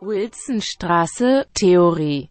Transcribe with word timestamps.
Wilsonstraße, 0.00 1.46
Theorie 1.52 2.30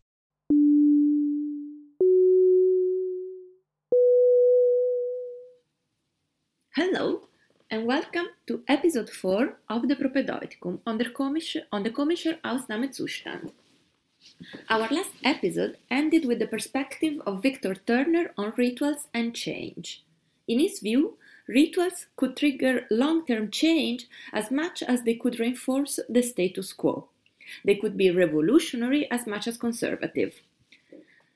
Hello, 6.73 7.27
and 7.69 7.85
welcome 7.85 8.27
to 8.47 8.63
episode 8.69 9.09
4 9.09 9.57
of 9.67 9.89
the 9.89 9.95
komische, 9.97 11.63
on 11.73 11.83
the 11.83 11.89
komischer 11.89 12.39
Ausnahmezustand. 12.41 13.51
Our 14.69 14.87
last 14.89 15.11
episode 15.25 15.77
ended 15.91 16.23
with 16.23 16.39
the 16.39 16.47
perspective 16.47 17.21
of 17.25 17.43
Victor 17.43 17.75
Turner 17.75 18.31
on 18.37 18.53
rituals 18.55 19.09
and 19.13 19.35
change. 19.35 20.05
In 20.47 20.59
his 20.59 20.79
view, 20.79 21.17
rituals 21.49 22.05
could 22.15 22.37
trigger 22.37 22.87
long 22.89 23.25
term 23.25 23.51
change 23.51 24.07
as 24.31 24.51
much 24.51 24.81
as 24.83 25.03
they 25.03 25.15
could 25.15 25.37
reinforce 25.37 25.99
the 26.07 26.21
status 26.21 26.71
quo. 26.71 27.09
They 27.65 27.75
could 27.75 27.97
be 27.97 28.11
revolutionary 28.11 29.09
as 29.11 29.27
much 29.27 29.47
as 29.47 29.57
conservative. 29.57 30.33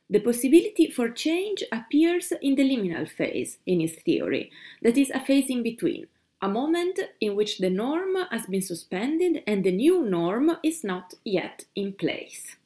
The 0.09 0.19
possibility 0.19 0.91
for 0.91 1.09
change 1.09 1.63
appears 1.71 2.33
in 2.41 2.55
the 2.55 2.63
liminal 2.63 3.09
phase 3.09 3.59
in 3.65 3.79
his 3.79 3.95
theory, 3.95 4.51
that 4.81 4.97
is, 4.97 5.09
a 5.09 5.21
phase 5.21 5.49
in 5.49 5.63
between, 5.63 6.07
a 6.41 6.49
moment 6.49 6.99
in 7.21 7.35
which 7.35 7.59
the 7.59 7.69
norm 7.69 8.15
has 8.29 8.45
been 8.45 8.61
suspended 8.61 9.41
and 9.47 9.63
the 9.63 9.71
new 9.71 10.03
norm 10.03 10.51
is 10.63 10.83
not 10.83 11.13
yet 11.23 11.63
in 11.75 11.93
place. 11.93 12.57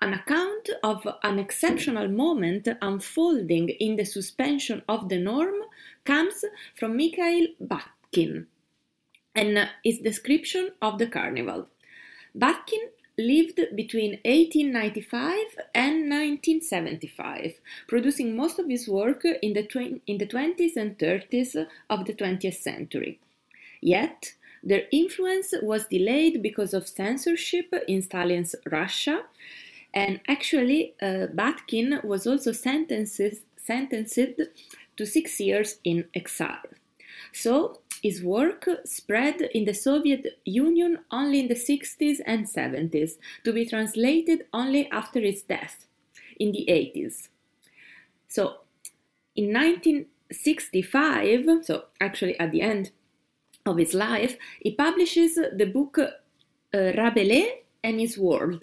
An 0.00 0.14
account 0.14 0.70
of 0.82 1.06
an 1.22 1.38
exceptional 1.38 2.08
moment 2.08 2.68
unfolding 2.80 3.68
in 3.68 3.96
the 3.96 4.04
suspension 4.04 4.82
of 4.88 5.08
the 5.08 5.18
norm 5.18 5.54
comes 6.04 6.44
from 6.78 6.96
Mikhail 6.96 7.46
Bakhtin 7.62 8.46
and 9.34 9.68
his 9.82 9.98
description 9.98 10.70
of 10.80 10.98
the 10.98 11.06
carnival. 11.06 11.68
Bakhtin 12.36 12.88
lived 13.16 13.60
between 13.76 14.18
1895 14.24 15.36
and 15.74 16.10
1975, 16.10 17.60
producing 17.86 18.34
most 18.36 18.58
of 18.58 18.68
his 18.68 18.88
work 18.88 19.24
in 19.24 19.52
the, 19.52 19.62
tw- 19.62 20.00
in 20.06 20.18
the 20.18 20.26
20s 20.26 20.76
and 20.76 20.98
30s 20.98 21.66
of 21.88 22.04
the 22.06 22.12
20th 22.12 22.56
century. 22.56 23.20
Yet, 23.80 24.34
their 24.64 24.84
influence 24.90 25.54
was 25.62 25.86
delayed 25.86 26.42
because 26.42 26.74
of 26.74 26.88
censorship 26.88 27.72
in 27.86 28.02
Stalin's 28.02 28.56
Russia, 28.70 29.22
and 29.92 30.20
actually, 30.26 30.94
uh, 31.00 31.28
Bakhtin 31.32 32.02
was 32.02 32.26
also 32.26 32.50
sentenced, 32.50 33.20
sentenced 33.56 34.40
to 34.96 35.06
six 35.06 35.38
years 35.38 35.78
in 35.84 36.06
exile. 36.14 36.66
So, 37.32 37.80
his 38.04 38.22
work 38.22 38.68
spread 38.84 39.40
in 39.54 39.64
the 39.64 39.72
Soviet 39.72 40.38
Union 40.44 40.98
only 41.10 41.40
in 41.40 41.48
the 41.48 41.54
60s 41.54 42.20
and 42.26 42.44
70s, 42.44 43.12
to 43.44 43.50
be 43.50 43.64
translated 43.64 44.44
only 44.52 44.90
after 44.90 45.20
his 45.20 45.40
death 45.40 45.86
in 46.38 46.52
the 46.52 46.66
80s. 46.68 47.30
So, 48.28 48.56
in 49.34 49.54
1965, 49.54 51.64
so 51.64 51.84
actually 51.98 52.38
at 52.38 52.52
the 52.52 52.60
end 52.60 52.90
of 53.64 53.78
his 53.78 53.94
life, 53.94 54.36
he 54.60 54.72
publishes 54.72 55.36
the 55.36 55.64
book 55.64 55.96
uh, 55.96 56.10
Rabelais 56.74 57.62
and 57.82 57.98
His 57.98 58.18
World, 58.18 58.62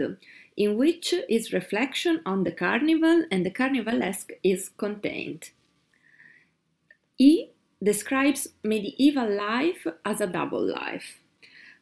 in 0.56 0.78
which 0.78 1.16
his 1.28 1.52
reflection 1.52 2.22
on 2.28 2.44
the 2.44 2.52
carnival 2.52 3.26
and 3.32 3.44
the 3.44 3.50
carnivalesque 3.50 4.34
is 4.44 4.70
contained. 4.78 5.50
He 7.18 7.50
describes 7.82 8.48
medieval 8.64 9.30
life 9.30 9.88
as 10.06 10.22
a 10.22 10.28
double 10.28 10.62
life. 10.64 11.20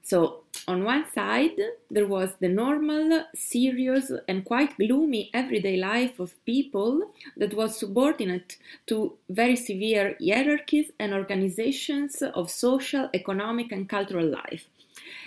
So, 0.02 0.44
on 0.68 0.86
one 0.86 1.06
side, 1.14 1.60
there 1.92 2.08
was 2.08 2.34
the 2.40 2.48
normal, 2.48 3.26
serious, 3.36 4.12
and 4.28 4.46
quite 4.46 4.78
gloomy 4.78 5.30
everyday 5.34 5.78
life 5.78 6.20
of 6.20 6.44
people 6.46 7.12
that 7.38 7.54
was 7.54 7.78
subordinate 7.78 8.58
to 8.88 9.18
very 9.30 9.56
severe 9.56 10.16
hierarchies 10.20 10.92
and 11.00 11.14
organizations 11.14 12.22
of 12.22 12.50
social, 12.50 13.10
economic, 13.14 13.72
and 13.72 13.88
cultural 13.88 14.26
life. 14.26 14.68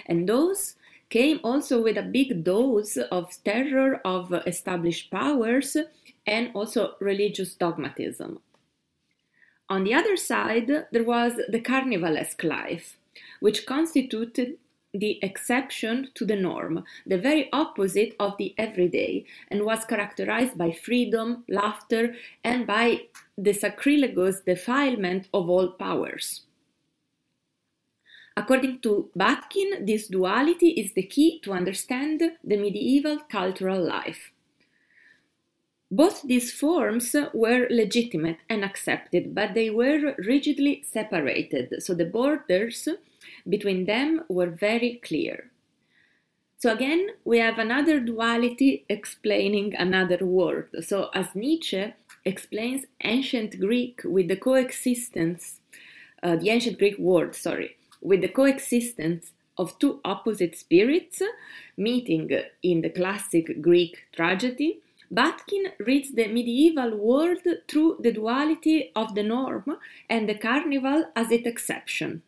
And 0.07 0.29
those 0.29 0.75
came 1.11 1.39
also 1.45 1.83
with 1.83 1.99
a 1.99 2.03
big 2.03 2.43
dose 2.43 2.97
of 2.97 3.37
terror 3.45 4.01
of 4.05 4.33
established 4.47 5.11
powers 5.11 5.77
and 6.27 6.51
also 6.55 6.95
religious 6.99 7.55
dogmatism. 7.55 8.41
On 9.69 9.85
the 9.85 9.95
other 9.95 10.17
side, 10.17 10.87
there 10.93 11.05
was 11.05 11.41
the 11.49 11.61
carnivalesque 11.61 12.45
life, 12.45 12.99
which 13.41 13.67
constituted 13.67 14.59
the 14.95 15.19
exception 15.23 16.09
to 16.15 16.27
the 16.27 16.37
norm, 16.37 16.85
the 17.07 17.17
very 17.17 17.49
opposite 17.53 18.15
of 18.21 18.37
the 18.37 18.55
everyday, 18.59 19.25
and 19.49 19.65
was 19.65 19.85
characterized 19.85 20.59
by 20.59 20.71
freedom, 20.71 21.45
laughter, 21.49 22.15
and 22.45 22.67
by 22.67 23.03
the 23.39 23.55
sacrilegious 23.55 24.41
defilement 24.41 25.29
of 25.33 25.49
all 25.49 25.69
powers. 25.69 26.43
According 28.37 28.81
to 28.81 29.11
Bakhtin, 29.17 29.87
this 29.87 30.09
duality 30.09 30.71
is 30.71 30.93
the 30.93 31.03
key 31.03 31.41
to 31.41 31.53
understand 31.53 32.23
the 32.43 32.57
medieval 32.57 33.19
cultural 33.31 33.83
life. 33.83 34.32
Both 35.93 36.23
these 36.23 36.51
forms 36.51 37.15
were 37.35 37.67
legitimate 37.69 38.39
and 38.49 38.65
accepted, 38.65 39.35
but 39.35 39.53
they 39.53 39.69
were 39.69 40.15
rigidly 40.17 40.83
separated, 40.91 41.83
so 41.83 41.93
the 41.93 42.07
borders 42.07 42.89
between 43.47 43.85
them 43.85 44.25
were 44.27 44.47
very 44.47 45.03
clear. 45.05 45.51
So 46.57 46.73
again, 46.73 47.09
we 47.27 47.41
have 47.41 47.59
another 47.59 48.01
duality 48.01 48.87
explaining 48.89 49.75
another 49.77 50.25
world. 50.25 50.65
So 50.81 51.11
as 51.13 51.35
Nietzsche 51.35 51.93
explains 52.25 52.87
ancient 53.05 53.61
Greek 53.61 54.01
with 54.03 54.29
the 54.29 54.37
coexistence, 54.37 55.61
uh, 56.23 56.37
the 56.37 56.49
ancient 56.49 56.79
Greek 56.79 56.99
word, 56.99 57.35
sorry, 57.35 57.77
with 58.01 58.23
the 58.23 58.29
coexistence 58.29 59.33
of 59.59 59.79
two 59.79 60.01
opposite 60.07 60.57
spirits 60.57 61.21
meeting 61.77 62.31
in 62.63 62.81
the 62.81 62.89
classic 62.89 63.61
Greek 63.61 64.07
tragedy, 64.13 64.79
Bakhtin 65.13 65.73
reads 65.79 66.13
the 66.13 66.27
medieval 66.29 66.97
world 66.97 67.47
through 67.69 67.99
the 68.01 68.13
duality 68.13 68.91
of 68.97 69.15
the 69.15 69.23
norm 69.23 69.77
and 70.09 70.27
the 70.29 70.35
carnival 70.35 71.05
as 71.15 71.31
its 71.31 71.47
exception. 71.47 72.23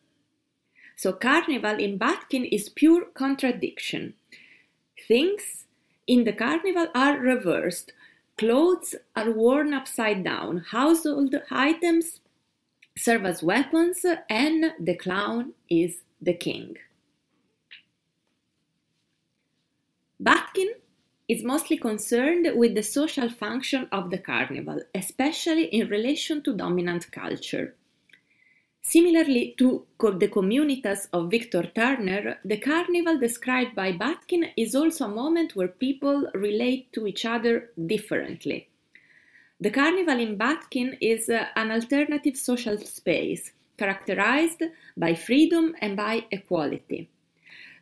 So, 0.96 1.12
carnival 1.12 1.78
in 1.78 1.98
Bakhtin 1.98 2.46
is 2.52 2.68
pure 2.68 3.06
contradiction. 3.14 4.14
Things 5.08 5.64
in 6.06 6.24
the 6.24 6.32
carnival 6.32 6.88
are 6.94 7.18
reversed. 7.18 7.92
Clothes 8.36 8.94
are 9.16 9.30
worn 9.30 9.72
upside 9.72 10.22
down. 10.22 10.64
Household 10.70 11.34
items 11.50 12.20
serve 12.96 13.24
as 13.24 13.42
weapons, 13.42 14.04
and 14.28 14.72
the 14.78 14.94
clown 14.94 15.54
is 15.68 16.02
the 16.20 16.34
king. 16.34 16.76
Bakhtin 20.22 20.68
is 21.28 21.42
mostly 21.42 21.76
concerned 21.76 22.48
with 22.54 22.74
the 22.74 22.82
social 22.82 23.28
function 23.28 23.88
of 23.90 24.10
the 24.10 24.18
carnival, 24.18 24.80
especially 24.94 25.64
in 25.64 25.88
relation 25.88 26.42
to 26.42 26.56
dominant 26.56 27.10
culture. 27.10 27.74
Similarly 28.82 29.54
to 29.56 29.86
the 29.98 30.28
communitas 30.28 31.08
of 31.14 31.30
Victor 31.30 31.62
Turner, 31.74 32.38
the 32.44 32.58
carnival 32.58 33.18
described 33.18 33.74
by 33.74 33.92
Bakhtin 33.92 34.50
is 34.58 34.74
also 34.74 35.06
a 35.06 35.14
moment 35.14 35.56
where 35.56 35.68
people 35.68 36.28
relate 36.34 36.92
to 36.92 37.06
each 37.06 37.24
other 37.24 37.70
differently. 37.86 38.68
The 39.58 39.70
carnival 39.70 40.20
in 40.20 40.36
Bakhtin 40.36 40.98
is 41.00 41.30
uh, 41.30 41.46
an 41.56 41.70
alternative 41.70 42.36
social 42.36 42.76
space 42.76 43.52
characterized 43.78 44.62
by 44.98 45.14
freedom 45.14 45.74
and 45.80 45.96
by 45.96 46.26
equality. 46.30 47.08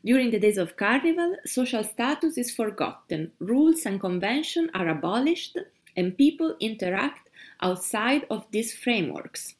During 0.04 0.32
the 0.32 0.40
days 0.40 0.58
of 0.58 0.76
carnival, 0.76 1.36
social 1.46 1.84
status 1.84 2.36
is 2.36 2.50
forgotten, 2.50 3.30
rules 3.38 3.86
and 3.86 4.00
conventions 4.00 4.70
are 4.74 4.88
abolished, 4.88 5.56
and 5.96 6.18
people 6.18 6.56
interact 6.58 7.28
outside 7.60 8.26
of 8.28 8.46
these 8.50 8.74
frameworks. 8.74 9.54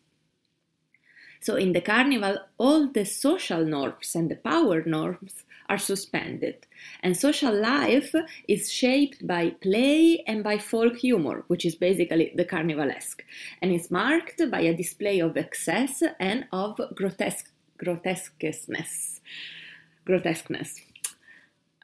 So, 1.41 1.55
in 1.55 1.73
the 1.73 1.81
carnival, 1.81 2.39
all 2.59 2.89
the 2.89 3.05
social 3.05 3.65
norms 3.65 4.17
and 4.17 4.29
the 4.29 4.37
power 4.37 4.83
norms 4.85 5.45
are 5.69 5.79
suspended, 5.79 6.67
and 7.05 7.17
social 7.17 7.55
life 7.55 8.13
is 8.49 8.71
shaped 8.71 9.25
by 9.25 9.51
play 9.51 10.25
and 10.27 10.43
by 10.43 10.59
folk 10.59 10.97
humor, 10.97 11.45
which 11.47 11.65
is 11.65 11.77
basically 11.77 12.33
the 12.35 12.45
carnivalesque, 12.45 13.23
and 13.61 13.73
is 13.73 13.93
marked 13.93 14.43
by 14.51 14.61
a 14.61 14.75
display 14.75 15.21
of 15.21 15.37
excess 15.37 16.03
and 16.19 16.47
of 16.53 16.81
grotesque, 16.97 17.51
grotesqueness 17.79 19.21
grotesqueness. 20.05 20.81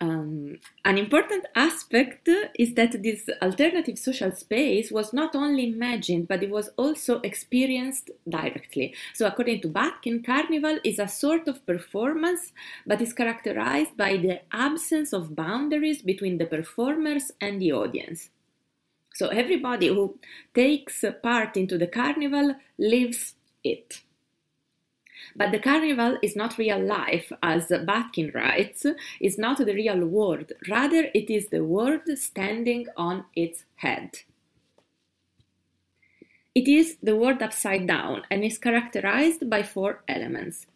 Um, 0.00 0.58
an 0.84 0.96
important 0.96 1.46
aspect 1.56 2.28
is 2.56 2.74
that 2.74 3.02
this 3.02 3.28
alternative 3.42 3.98
social 3.98 4.30
space 4.30 4.92
was 4.92 5.12
not 5.12 5.34
only 5.34 5.68
imagined 5.68 6.28
but 6.28 6.42
it 6.44 6.50
was 6.50 6.70
also 6.76 7.20
experienced 7.22 8.10
directly. 8.28 8.94
So, 9.14 9.26
according 9.26 9.62
to 9.62 9.68
Bakhtin, 9.68 10.24
Carnival 10.24 10.78
is 10.84 11.00
a 11.00 11.08
sort 11.08 11.48
of 11.48 11.66
performance 11.66 12.52
but 12.86 13.02
is 13.02 13.12
characterized 13.12 13.96
by 13.96 14.18
the 14.18 14.40
absence 14.52 15.12
of 15.12 15.34
boundaries 15.34 16.00
between 16.02 16.38
the 16.38 16.46
performers 16.46 17.32
and 17.40 17.60
the 17.60 17.72
audience. 17.72 18.30
So, 19.14 19.28
everybody 19.28 19.88
who 19.88 20.16
takes 20.54 21.04
part 21.24 21.56
into 21.56 21.76
the 21.76 21.88
carnival 21.88 22.54
lives 22.78 23.34
it. 23.64 24.02
But 25.36 25.52
the 25.52 25.58
carnival 25.58 26.18
is 26.22 26.36
not 26.36 26.58
real 26.58 26.80
life, 26.80 27.32
as 27.42 27.68
Bakhtin 27.68 28.34
writes, 28.34 28.86
is 29.20 29.38
not 29.38 29.58
the 29.58 29.74
real 29.74 30.06
world. 30.06 30.52
Rather, 30.68 31.08
it 31.14 31.30
is 31.30 31.48
the 31.48 31.64
world 31.64 32.02
standing 32.16 32.86
on 32.96 33.24
its 33.34 33.64
head. 33.76 34.20
It 36.54 36.66
is 36.66 36.96
the 37.02 37.14
world 37.14 37.40
upside 37.42 37.86
down 37.86 38.22
and 38.30 38.42
is 38.42 38.58
characterized 38.58 39.48
by 39.48 39.62
four 39.62 40.02
elements. 40.08 40.66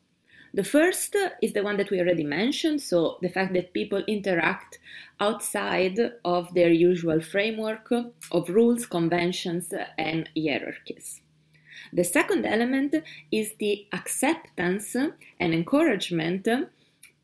The 0.55 0.64
first 0.64 1.16
is 1.40 1.55
the 1.55 1.62
one 1.62 1.78
that 1.78 1.90
we 1.90 1.98
already 1.98 2.25
mentioned, 2.25 2.82
so 2.82 3.19
the 3.22 3.31
fact 3.31 3.55
that 3.55 3.72
people 3.72 4.05
interact 4.06 4.78
outside 5.19 5.98
of 6.25 6.52
their 6.52 6.70
usual 6.70 7.22
framework 7.22 7.90
of 8.31 8.50
rules, 8.50 8.84
conventions, 8.84 9.72
and 9.96 10.28
hierarchies. 10.37 11.22
The 11.93 12.05
second 12.05 12.46
element 12.46 12.94
is 13.31 13.55
the 13.58 13.87
acceptance 13.93 14.94
and 14.94 15.55
encouragement 15.55 16.49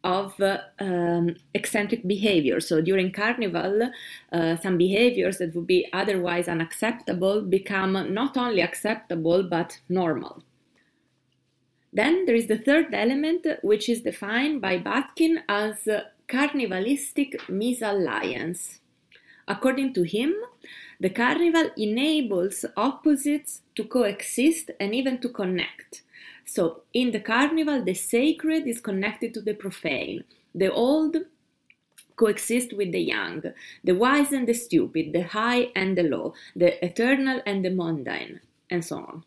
of 0.05 0.40
uh, 0.40 0.58
um, 0.78 1.37
eccentric 1.55 2.06
behavior. 2.06 2.60
So 2.60 2.81
during 2.81 3.12
carnival, 3.12 3.90
uh, 4.32 4.56
some 4.56 4.78
behaviors 4.78 5.38
that 5.38 5.55
would 5.55 5.66
be 5.66 5.88
otherwise 5.93 6.49
unacceptable 6.49 7.43
become 7.43 8.14
not 8.14 8.37
only 8.37 8.62
acceptable 8.62 9.43
but 9.43 9.81
normal. 9.88 10.43
Then 11.93 12.26
there 12.26 12.34
is 12.34 12.46
the 12.46 12.58
third 12.58 12.94
element, 12.94 13.46
which 13.62 13.88
is 13.88 14.02
defined 14.02 14.60
by 14.60 14.78
Bakhtin 14.78 15.38
as 15.49 15.88
carnivalistic 16.28 17.49
misalliance. 17.49 18.81
According 19.49 19.94
to 19.94 20.02
him, 20.02 20.34
the 21.00 21.10
carnival 21.10 21.70
enables 21.76 22.64
opposites 22.76 23.62
to 23.76 23.84
coexist 23.84 24.70
and 24.80 24.94
even 24.94 25.18
to 25.20 25.28
connect. 25.28 26.02
So, 26.44 26.82
in 26.92 27.12
the 27.12 27.20
carnival, 27.20 27.84
the 27.84 27.94
sacred 27.94 28.66
is 28.66 28.80
connected 28.80 29.34
to 29.34 29.40
the 29.40 29.54
profane, 29.54 30.24
the 30.54 30.72
old 30.72 31.16
coexist 32.16 32.72
with 32.72 32.90
the 32.90 33.00
young, 33.00 33.42
the 33.84 33.94
wise 33.94 34.32
and 34.32 34.48
the 34.48 34.54
stupid, 34.54 35.12
the 35.12 35.22
high 35.22 35.68
and 35.76 35.96
the 35.96 36.02
low, 36.02 36.34
the 36.56 36.84
eternal 36.84 37.40
and 37.46 37.64
the 37.64 37.70
mundane, 37.70 38.40
and 38.70 38.84
so 38.84 38.96
on. 38.96 39.24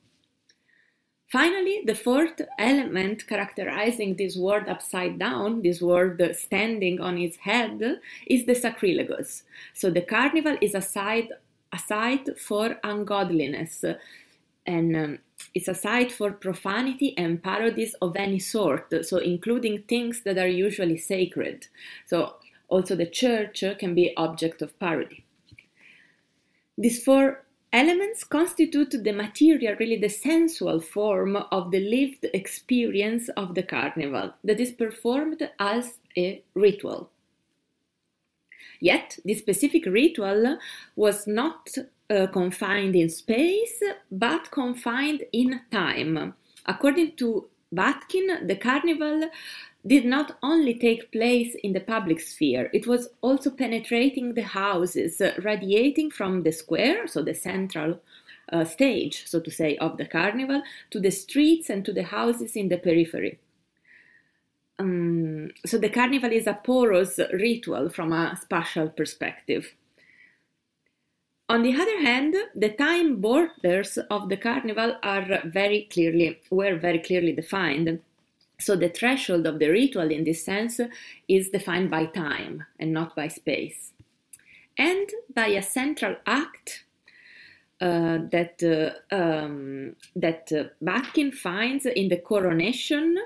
Finally, 1.31 1.83
the 1.85 1.95
fourth 1.95 2.41
element 2.59 3.25
characterizing 3.25 4.15
this 4.15 4.35
world 4.35 4.67
upside 4.67 5.17
down, 5.17 5.61
this 5.61 5.81
world 5.81 6.21
standing 6.33 6.99
on 6.99 7.17
its 7.17 7.37
head, 7.37 8.01
is 8.27 8.45
the 8.45 8.53
sacrilogos. 8.53 9.43
So 9.73 9.89
the 9.89 10.01
carnival 10.01 10.57
is 10.59 10.75
a 10.75 10.81
site, 10.81 11.29
a 11.73 11.79
site 11.79 12.39
for 12.39 12.77
ungodliness, 12.83 13.83
and 14.65 14.95
um, 14.95 15.19
it's 15.53 15.67
a 15.67 15.75
site 15.75 16.11
for 16.11 16.31
profanity 16.31 17.17
and 17.17 17.41
parodies 17.43 17.95
of 18.01 18.15
any 18.15 18.39
sort, 18.39 18.93
so 19.05 19.17
including 19.17 19.83
things 19.83 20.21
that 20.21 20.37
are 20.37 20.47
usually 20.47 20.97
sacred. 20.97 21.67
So 22.05 22.35
also 22.67 22.95
the 22.95 23.05
church 23.05 23.63
can 23.79 23.95
be 23.95 24.15
object 24.17 24.61
of 24.61 24.77
parody. 24.79 25.23
These 26.77 27.03
four 27.03 27.43
Elements 27.73 28.25
constitute 28.25 29.01
the 29.01 29.13
material, 29.13 29.77
really 29.79 29.95
the 29.95 30.09
sensual 30.09 30.81
form 30.81 31.37
of 31.37 31.71
the 31.71 31.79
lived 31.79 32.25
experience 32.33 33.29
of 33.29 33.55
the 33.55 33.63
carnival 33.63 34.33
that 34.43 34.59
is 34.59 34.73
performed 34.73 35.49
as 35.57 35.99
a 36.17 36.43
ritual. 36.53 37.09
Yet, 38.81 39.19
this 39.23 39.39
specific 39.39 39.85
ritual 39.85 40.57
was 40.95 41.27
not 41.27 41.69
uh, 42.09 42.27
confined 42.27 42.95
in 42.95 43.09
space 43.09 43.81
but 44.11 44.51
confined 44.51 45.23
in 45.31 45.61
time. 45.71 46.33
According 46.65 47.15
to 47.17 47.47
Bakhtin, 47.73 48.47
the 48.47 48.55
carnival 48.55 49.29
did 49.85 50.05
not 50.05 50.37
only 50.43 50.77
take 50.77 51.11
place 51.11 51.55
in 51.63 51.73
the 51.73 51.79
public 51.79 52.19
sphere, 52.19 52.69
it 52.73 52.85
was 52.85 53.09
also 53.21 53.49
penetrating 53.49 54.33
the 54.33 54.43
houses, 54.43 55.21
uh, 55.21 55.33
radiating 55.43 56.11
from 56.11 56.43
the 56.43 56.51
square, 56.51 57.07
so 57.07 57.21
the 57.23 57.33
central 57.33 57.99
uh, 58.51 58.65
stage, 58.65 59.23
so 59.27 59.39
to 59.39 59.49
say, 59.49 59.77
of 59.77 59.97
the 59.97 60.05
carnival, 60.05 60.61
to 60.89 60.99
the 60.99 61.11
streets 61.11 61.69
and 61.69 61.85
to 61.85 61.93
the 61.93 62.03
houses 62.03 62.55
in 62.55 62.67
the 62.69 62.77
periphery. 62.77 63.39
Um, 64.77 65.10
so 65.65 65.77
the 65.77 65.89
carnival 65.89 66.31
is 66.31 66.47
a 66.47 66.59
porous 66.63 67.19
ritual 67.33 67.89
from 67.89 68.13
a 68.13 68.37
spatial 68.41 68.89
perspective. 68.89 69.75
On 71.49 71.63
the 71.63 71.73
other 71.73 72.01
hand, 72.01 72.35
the 72.55 72.69
time 72.69 73.19
borders 73.19 73.97
of 74.09 74.29
the 74.29 74.37
carnival 74.37 74.95
are 75.03 75.41
very 75.45 75.87
clearly 75.91 76.39
were 76.49 76.77
very 76.77 76.99
clearly 76.99 77.33
defined 77.33 77.99
so 78.61 78.75
the 78.75 78.89
threshold 78.89 79.47
of 79.47 79.57
the 79.57 79.69
ritual 79.69 80.11
in 80.11 80.23
this 80.23 80.45
sense 80.45 80.79
is 81.27 81.49
defined 81.49 81.89
by 81.89 82.05
time 82.05 82.63
and 82.79 82.93
not 82.93 83.15
by 83.15 83.27
space. 83.27 83.91
And 84.77 85.09
by 85.33 85.47
a 85.47 85.63
central 85.63 86.15
act 86.27 86.85
uh, 87.81 88.19
that 88.31 88.61
uh, 88.61 89.15
um, 89.15 89.95
that 90.15 90.51
uh, 90.51 90.65
Bakhtin 90.83 91.33
finds 91.33 91.87
in 91.87 92.09
the 92.09 92.17
coronation 92.17 93.17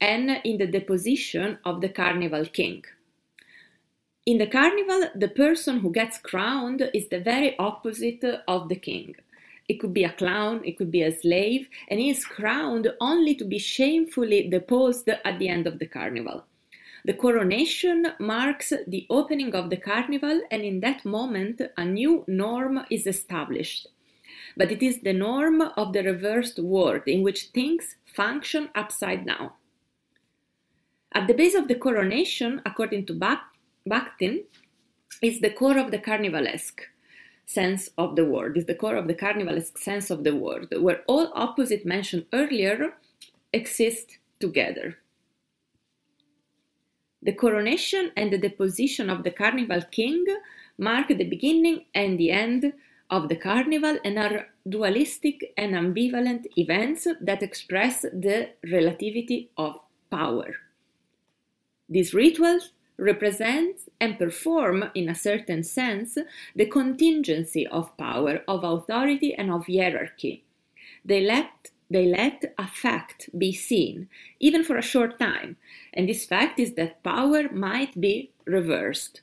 and 0.00 0.40
in 0.44 0.58
the 0.58 0.66
deposition 0.66 1.58
of 1.64 1.80
the 1.80 1.88
carnival 1.88 2.46
king. 2.46 2.84
In 4.26 4.38
the 4.38 4.46
carnival, 4.46 5.08
the 5.14 5.28
person 5.28 5.80
who 5.80 5.90
gets 5.90 6.18
crowned 6.18 6.88
is 6.94 7.08
the 7.08 7.20
very 7.20 7.58
opposite 7.58 8.24
of 8.46 8.68
the 8.68 8.76
king. 8.76 9.16
It 9.68 9.80
could 9.80 9.94
be 9.94 10.04
a 10.04 10.12
clown, 10.12 10.62
it 10.64 10.76
could 10.78 10.90
be 10.90 11.02
a 11.02 11.16
slave, 11.16 11.68
and 11.88 12.00
he 12.00 12.10
is 12.10 12.24
crowned 12.24 12.92
only 13.00 13.34
to 13.36 13.44
be 13.44 13.58
shamefully 13.58 14.48
deposed 14.48 15.08
at 15.08 15.38
the 15.38 15.48
end 15.48 15.66
of 15.66 15.78
the 15.78 15.86
carnival. 15.86 16.44
The 17.04 17.14
coronation 17.14 18.08
marks 18.18 18.72
the 18.86 19.06
opening 19.08 19.54
of 19.54 19.70
the 19.70 19.76
carnival, 19.76 20.42
and 20.50 20.62
in 20.62 20.80
that 20.80 21.04
moment, 21.04 21.62
a 21.76 21.84
new 21.84 22.24
norm 22.26 22.84
is 22.90 23.06
established. 23.06 23.86
But 24.56 24.70
it 24.70 24.82
is 24.82 25.00
the 25.00 25.12
norm 25.12 25.62
of 25.62 25.92
the 25.92 26.02
reversed 26.02 26.58
world, 26.58 27.02
in 27.06 27.22
which 27.22 27.50
things 27.54 27.96
function 28.04 28.68
upside 28.74 29.24
down. 29.24 29.50
At 31.12 31.26
the 31.26 31.34
base 31.34 31.54
of 31.54 31.66
the 31.66 31.74
coronation, 31.74 32.62
according 32.64 33.06
to 33.06 33.14
Bakhtin, 33.88 34.44
is 35.20 35.40
the 35.40 35.50
core 35.50 35.76
of 35.76 35.90
the 35.90 35.98
carnivalesque, 35.98 36.82
sense 37.46 37.90
of 37.98 38.14
the 38.14 38.24
word, 38.24 38.56
is 38.56 38.66
the 38.66 38.76
core 38.76 38.94
of 38.94 39.08
the 39.08 39.14
carnivalesque 39.14 39.76
sense 39.76 40.10
of 40.10 40.22
the 40.22 40.36
word, 40.36 40.72
where 40.78 41.02
all 41.08 41.32
opposites 41.34 41.84
mentioned 41.84 42.26
earlier 42.32 42.94
exist 43.52 44.18
together. 44.38 44.98
The 47.22 47.32
coronation 47.32 48.12
and 48.16 48.32
the 48.32 48.38
deposition 48.38 49.10
of 49.10 49.24
the 49.24 49.32
carnival 49.32 49.82
king 49.90 50.24
mark 50.78 51.08
the 51.08 51.24
beginning 51.24 51.86
and 51.94 52.18
the 52.18 52.30
end 52.30 52.72
of 53.10 53.28
the 53.28 53.36
carnival 53.36 53.98
and 54.04 54.16
are 54.16 54.46
dualistic 54.66 55.52
and 55.56 55.74
ambivalent 55.74 56.46
events 56.56 57.08
that 57.20 57.42
express 57.42 58.02
the 58.02 58.50
relativity 58.70 59.50
of 59.58 59.76
power. 60.10 60.54
These 61.90 62.14
rituals 62.14 62.70
represent 62.96 63.76
and 64.00 64.18
perform, 64.18 64.90
in 64.94 65.08
a 65.08 65.14
certain 65.14 65.64
sense, 65.64 66.16
the 66.54 66.66
contingency 66.66 67.66
of 67.66 67.96
power, 67.96 68.42
of 68.46 68.62
authority, 68.62 69.34
and 69.34 69.50
of 69.50 69.66
hierarchy. 69.66 70.44
They 71.04 71.22
let, 71.22 71.70
they 71.90 72.06
let 72.06 72.54
a 72.58 72.68
fact 72.68 73.30
be 73.36 73.52
seen, 73.52 74.08
even 74.38 74.62
for 74.62 74.76
a 74.76 74.82
short 74.82 75.18
time, 75.18 75.56
and 75.92 76.08
this 76.08 76.26
fact 76.26 76.60
is 76.60 76.74
that 76.74 77.02
power 77.02 77.50
might 77.50 78.00
be 78.00 78.30
reversed. 78.44 79.22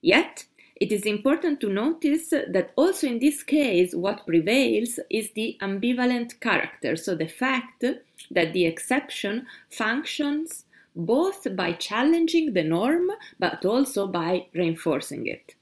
Yet, 0.00 0.46
it 0.76 0.90
is 0.90 1.04
important 1.04 1.60
to 1.60 1.68
notice 1.68 2.30
that 2.30 2.72
also 2.76 3.06
in 3.06 3.18
this 3.18 3.42
case, 3.42 3.94
what 3.94 4.26
prevails 4.26 4.98
is 5.10 5.30
the 5.32 5.56
ambivalent 5.60 6.40
character, 6.40 6.96
so 6.96 7.14
the 7.14 7.28
fact 7.28 7.84
that 8.30 8.52
the 8.52 8.66
exception 8.66 9.46
functions 9.70 10.64
both 10.94 11.46
by 11.56 11.72
challenging 11.72 12.52
the 12.52 12.62
norm 12.62 13.10
but 13.38 13.64
also 13.64 14.06
by 14.06 14.46
reinforcing 14.54 15.26
it. 15.26 15.54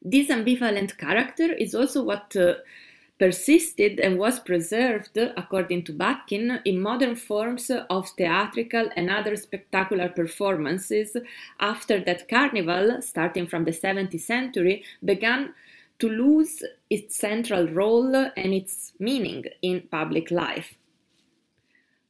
This 0.00 0.28
ambivalent 0.28 0.98
character 0.98 1.52
is 1.52 1.74
also 1.74 2.02
what 2.02 2.34
uh, 2.36 2.54
persisted 3.22 4.00
and 4.00 4.18
was 4.18 4.40
preserved, 4.40 5.16
according 5.16 5.84
to 5.84 5.92
Bakhtin, 5.92 6.60
in 6.64 6.80
modern 6.80 7.14
forms 7.14 7.70
of 7.70 8.08
theatrical 8.10 8.88
and 8.96 9.08
other 9.08 9.36
spectacular 9.36 10.08
performances 10.08 11.16
after 11.60 12.00
that 12.00 12.28
carnival, 12.28 13.00
starting 13.00 13.46
from 13.46 13.64
the 13.64 13.70
17th 13.70 14.20
century, 14.20 14.82
began 15.04 15.54
to 16.00 16.08
lose 16.08 16.64
its 16.90 17.14
central 17.14 17.68
role 17.68 18.12
and 18.16 18.52
its 18.52 18.92
meaning 18.98 19.44
in 19.62 19.82
public 19.82 20.32
life. 20.32 20.74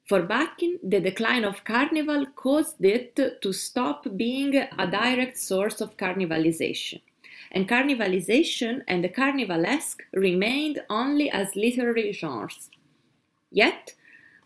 For 0.05 0.23
Bakhtin, 0.23 0.79
the 0.83 1.01
decline 1.01 1.45
of 1.45 1.65
carnival 1.65 2.27
caused 2.35 2.85
it 2.85 3.17
to 3.17 3.53
stop 3.53 4.07
being 4.17 4.57
a 4.57 4.87
direct 4.87 5.39
source 5.39 5.81
of 5.81 5.97
carnivalization 5.97 7.01
and 7.53 7.69
carnivalization 7.69 8.83
and 8.89 9.05
the 9.05 9.09
carnivalesque 9.09 10.01
remained 10.15 10.83
only 10.89 11.31
as 11.31 11.55
literary 11.55 12.13
genres. 12.13 12.71
Yet, 13.51 13.95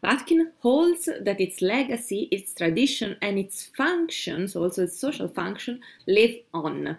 Bakhtin 0.03 0.53
holds 0.61 1.07
that 1.07 1.41
its 1.41 1.63
legacy, 1.63 2.29
its 2.31 2.53
tradition, 2.53 3.17
and 3.23 3.39
its 3.39 3.65
functions, 3.65 4.55
also 4.55 4.85
its 4.85 4.99
social 4.99 5.29
function, 5.29 5.81
live 6.07 6.37
on. 6.53 6.99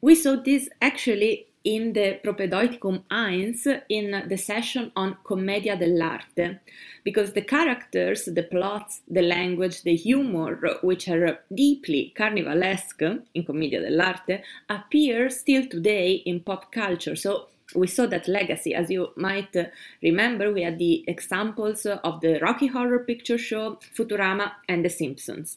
We 0.00 0.14
saw 0.14 0.36
this 0.36 0.68
actually 0.80 1.48
in 1.64 1.94
the 1.94 2.20
Propedeutikum 2.22 3.02
1 3.10 3.82
in 3.88 4.28
the 4.28 4.36
session 4.36 4.92
on 4.94 5.16
Commedia 5.24 5.76
dell'arte, 5.76 6.60
because 7.04 7.32
the 7.32 7.40
characters, 7.40 8.26
the 8.26 8.42
plots, 8.42 9.00
the 9.08 9.22
language, 9.22 9.82
the 9.82 9.96
humor, 9.96 10.58
which 10.82 11.08
are 11.08 11.40
deeply 11.52 12.12
carnivalesque 12.16 13.22
in 13.34 13.44
Commedia 13.44 13.80
dell'arte, 13.80 14.42
appear 14.68 15.30
still 15.30 15.66
today 15.66 16.12
in 16.26 16.40
pop 16.40 16.70
culture. 16.70 17.16
So 17.16 17.48
we 17.74 17.86
saw 17.86 18.06
that 18.06 18.28
legacy. 18.28 18.74
As 18.74 18.90
you 18.90 19.08
might 19.16 19.56
remember, 20.02 20.52
we 20.52 20.62
had 20.62 20.78
the 20.78 21.02
examples 21.08 21.86
of 21.86 22.20
the 22.20 22.38
Rocky 22.40 22.66
Horror 22.66 23.00
Picture 23.00 23.38
Show, 23.38 23.78
Futurama, 23.96 24.52
and 24.68 24.84
The 24.84 24.90
Simpsons. 24.90 25.56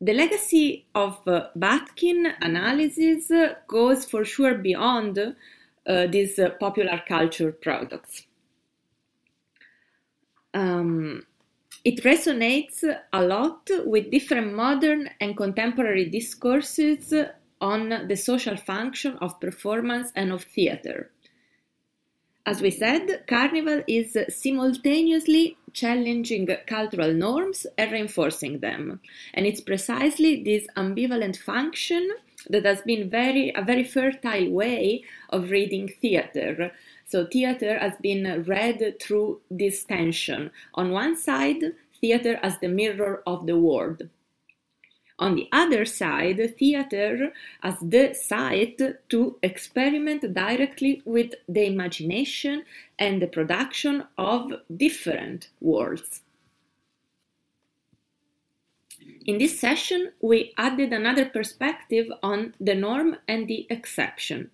The 0.00 0.12
legacy 0.12 0.86
of 0.94 1.26
uh, 1.26 1.48
Bakhtin 1.56 2.34
analysis 2.42 3.32
goes 3.66 4.04
for 4.04 4.24
sure 4.24 4.54
beyond 4.54 5.18
uh, 5.18 6.06
these 6.08 6.38
uh, 6.38 6.50
popular 6.60 7.02
culture 7.06 7.52
products. 7.52 8.26
Um, 10.52 11.24
it 11.84 12.02
resonates 12.02 12.82
a 13.12 13.22
lot 13.22 13.70
with 13.84 14.10
different 14.10 14.54
modern 14.54 15.08
and 15.20 15.36
contemporary 15.36 16.10
discourses 16.10 17.14
on 17.60 18.08
the 18.08 18.16
social 18.16 18.56
function 18.56 19.16
of 19.18 19.40
performance 19.40 20.12
and 20.16 20.32
of 20.32 20.42
theater. 20.42 21.10
As 22.44 22.60
we 22.60 22.70
said, 22.70 23.24
Carnival 23.26 23.82
is 23.88 24.16
simultaneously 24.28 25.56
challenging 25.76 26.48
cultural 26.66 27.12
norms 27.12 27.66
and 27.76 27.92
reinforcing 27.92 28.60
them. 28.60 28.98
And 29.34 29.46
it's 29.46 29.60
precisely 29.60 30.42
this 30.42 30.66
ambivalent 30.74 31.36
function 31.36 32.10
that 32.48 32.64
has 32.64 32.80
been 32.82 33.10
very 33.10 33.52
a 33.54 33.62
very 33.62 33.84
fertile 33.84 34.50
way 34.50 35.04
of 35.28 35.50
reading 35.50 35.88
theater. 36.00 36.72
So 37.04 37.26
theater 37.26 37.78
has 37.78 37.92
been 38.00 38.44
read 38.46 38.80
through 39.00 39.40
this 39.50 39.84
tension. 39.84 40.50
On 40.74 40.90
one 40.90 41.16
side, 41.16 41.62
theater 42.00 42.40
as 42.42 42.58
the 42.58 42.68
mirror 42.68 43.22
of 43.26 43.46
the 43.46 43.58
world. 43.58 44.08
On 45.18 45.34
the 45.34 45.48
other 45.50 45.86
side, 45.86 46.56
theater 46.58 47.32
as 47.62 47.76
the 47.80 48.12
site 48.12 48.80
to 49.08 49.38
experiment 49.42 50.34
directly 50.34 51.00
with 51.06 51.34
the 51.48 51.66
imagination 51.66 52.64
and 52.98 53.22
the 53.22 53.26
production 53.26 54.04
of 54.18 54.52
different 54.76 55.48
worlds. 55.60 56.20
In 59.24 59.38
this 59.38 59.58
session, 59.58 60.12
we 60.20 60.52
added 60.58 60.92
another 60.92 61.24
perspective 61.24 62.08
on 62.22 62.54
the 62.60 62.74
norm 62.74 63.16
and 63.26 63.48
the 63.48 63.66
exception. 63.70 64.50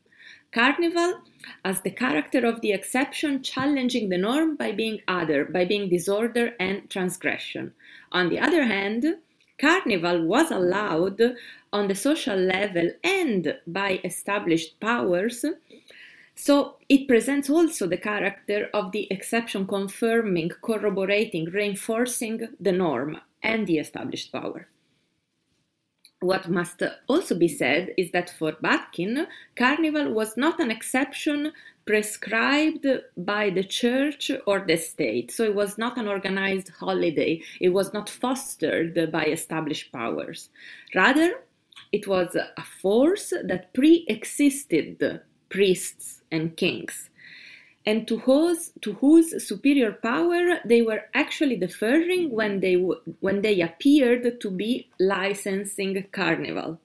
Carnival 0.52 1.22
as 1.64 1.80
the 1.80 1.90
character 1.90 2.46
of 2.46 2.60
the 2.60 2.72
exception 2.72 3.42
challenging 3.42 4.10
the 4.10 4.18
norm 4.18 4.54
by 4.54 4.70
being 4.70 5.00
other, 5.08 5.44
by 5.44 5.64
being 5.64 5.88
disorder 5.88 6.54
and 6.60 6.88
transgression. 6.88 7.72
On 8.12 8.28
the 8.28 8.38
other 8.38 8.64
hand, 8.64 9.16
Carnival 9.62 10.26
was 10.26 10.50
allowed 10.50 11.20
on 11.72 11.86
the 11.86 11.94
social 11.94 12.36
level 12.36 12.90
and 13.04 13.56
by 13.64 14.00
established 14.02 14.80
powers. 14.80 15.44
So 16.34 16.78
it 16.88 17.06
presents 17.06 17.48
also 17.48 17.86
the 17.86 17.96
character 17.96 18.68
of 18.74 18.90
the 18.90 19.06
exception 19.08 19.68
confirming, 19.68 20.50
corroborating, 20.62 21.44
reinforcing 21.44 22.48
the 22.58 22.72
norm 22.72 23.18
and 23.40 23.68
the 23.68 23.78
established 23.78 24.32
power. 24.32 24.66
What 26.18 26.48
must 26.48 26.82
also 27.08 27.36
be 27.36 27.48
said 27.48 27.94
is 27.96 28.10
that 28.10 28.30
for 28.30 28.52
Bakhtin, 28.52 29.26
Carnival 29.54 30.12
was 30.12 30.36
not 30.36 30.58
an 30.58 30.72
exception 30.72 31.52
prescribed 31.84 32.86
by 33.16 33.50
the 33.50 33.64
church 33.64 34.30
or 34.46 34.60
the 34.60 34.76
state. 34.76 35.30
So 35.30 35.44
it 35.44 35.54
was 35.54 35.78
not 35.78 35.98
an 35.98 36.08
organized 36.08 36.70
holiday, 36.70 37.42
it 37.60 37.70
was 37.70 37.92
not 37.92 38.08
fostered 38.08 39.10
by 39.10 39.24
established 39.24 39.92
powers. 39.92 40.50
Rather, 40.94 41.42
it 41.90 42.06
was 42.06 42.34
a 42.36 42.62
force 42.80 43.32
that 43.44 43.72
pre 43.74 44.04
existed 44.08 45.20
priests 45.48 46.22
and 46.30 46.56
kings 46.56 47.10
and 47.84 48.06
to 48.06 48.18
whose, 48.18 48.72
to 48.80 48.92
whose 48.94 49.46
superior 49.46 49.92
power 49.92 50.60
they 50.64 50.82
were 50.82 51.02
actually 51.14 51.56
deferring 51.56 52.30
when 52.30 52.60
they, 52.60 52.74
when 52.74 53.42
they 53.42 53.60
appeared 53.60 54.40
to 54.40 54.50
be 54.50 54.88
licensing 55.00 56.04
carnival. 56.12 56.78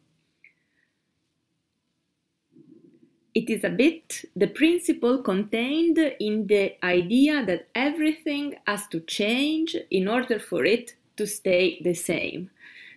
It 3.37 3.51
is 3.51 3.63
a 3.63 3.69
bit 3.69 4.25
the 4.35 4.47
principle 4.47 5.21
contained 5.21 5.99
in 6.19 6.47
the 6.47 6.83
idea 6.83 7.45
that 7.45 7.67
everything 7.75 8.55
has 8.65 8.87
to 8.87 8.99
change 9.01 9.77
in 9.91 10.07
order 10.07 10.39
for 10.39 10.65
it 10.65 10.95
to 11.17 11.27
stay 11.27 11.79
the 11.83 11.93
same. 11.93 12.49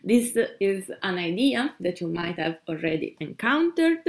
This 0.03 0.39
is 0.59 0.91
an 1.03 1.19
idea 1.19 1.75
that 1.81 2.01
you 2.01 2.09
might 2.09 2.39
have 2.39 2.57
already 2.67 3.19
encountered, 3.21 4.03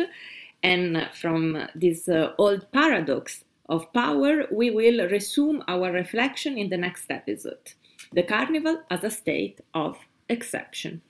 and 0.63 1.09
from 1.21 1.67
this 1.75 2.07
uh, 2.07 2.31
old 2.37 2.71
paradox 2.71 3.43
of 3.67 3.91
power, 3.91 4.47
we 4.53 4.71
will 4.71 5.09
resume 5.09 5.61
our 5.67 5.91
reflection 5.91 6.57
in 6.57 6.69
the 6.69 6.77
next 6.77 7.11
episode 7.11 7.73
the 8.13 8.23
carnival 8.23 8.77
as 8.89 9.03
a 9.03 9.11
state 9.11 9.59
of 9.73 9.97
exception. 10.29 11.01